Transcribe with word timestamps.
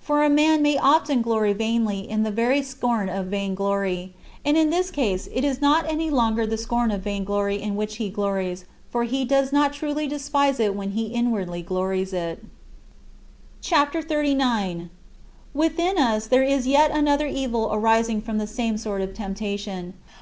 For 0.00 0.24
a 0.24 0.30
man 0.30 0.62
may 0.62 0.78
often 0.78 1.20
glory 1.20 1.52
vainly 1.52 2.08
in 2.08 2.22
the 2.22 2.30
very 2.30 2.62
scorn 2.62 3.10
of 3.10 3.26
vainglory 3.26 4.14
and 4.42 4.56
in 4.56 4.70
this 4.70 4.90
case 4.90 5.28
it 5.30 5.44
is 5.44 5.60
not 5.60 5.84
any 5.86 6.08
longer 6.08 6.46
the 6.46 6.56
scorn 6.56 6.90
of 6.90 7.02
vainglory 7.02 7.60
in 7.60 7.76
which 7.76 7.96
he 7.96 8.08
glories, 8.08 8.64
for 8.88 9.04
he 9.04 9.26
does 9.26 9.52
not 9.52 9.74
truly 9.74 10.08
despise 10.08 10.58
it 10.58 10.74
when 10.74 10.92
he 10.92 11.08
inwardly 11.08 11.60
glories 11.60 12.14
in 12.14 12.18
it. 12.30 12.44
CHAPTER 13.60 14.00
XXXIX 14.00 14.76
64. 14.88 14.90
Within 15.52 15.98
us 15.98 16.28
there 16.28 16.42
is 16.42 16.66
yet 16.66 16.90
another 16.90 17.26
evil 17.26 17.68
arising 17.70 18.22
from 18.22 18.38
the 18.38 18.46
same 18.46 18.78
sort 18.78 19.02
of 19.02 19.12
temptation. 19.12 19.92